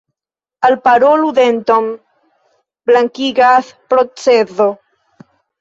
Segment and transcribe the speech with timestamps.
[0.69, 1.91] Alparolu denton
[2.91, 4.71] blankigas procezo.